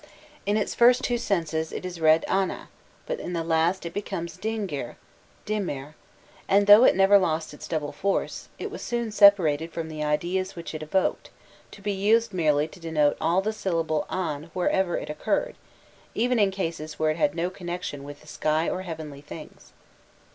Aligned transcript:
In 0.47 0.57
its 0.57 0.73
first 0.73 1.03
two 1.03 1.19
senses 1.19 1.71
it 1.71 1.85
is 1.85 2.01
read 2.01 2.25
ana, 2.27 2.69
but 3.05 3.19
in 3.19 3.33
the 3.33 3.43
last 3.43 3.85
it 3.85 3.93
becomes 3.93 4.35
dingir, 4.35 4.95
dimir; 5.45 5.93
and 6.47 6.65
though 6.65 6.83
it 6.85 6.95
never 6.95 7.19
lost 7.19 7.53
its 7.53 7.67
double 7.67 7.91
force, 7.91 8.49
it 8.57 8.71
was 8.71 8.81
soon 8.81 9.11
separated 9.11 9.71
from 9.71 9.89
the 9.89 10.03
ideas 10.03 10.55
which 10.55 10.73
it 10.73 10.81
evoked, 10.81 11.29
to 11.69 11.83
be 11.83 11.91
used 11.91 12.33
merely 12.33 12.67
to 12.67 12.79
denote 12.79 13.19
the 13.43 13.53
syllable 13.53 14.07
an 14.09 14.49
wherever 14.55 14.97
it 14.97 15.11
occurred, 15.11 15.53
even 16.15 16.39
in 16.39 16.49
cases 16.49 16.97
where 16.97 17.11
it 17.11 17.17
had 17.17 17.35
no 17.35 17.51
connection 17.51 18.03
with 18.03 18.21
the 18.21 18.27
sky 18.27 18.67
or 18.67 18.81
heavenly 18.81 19.21
things. 19.21 19.71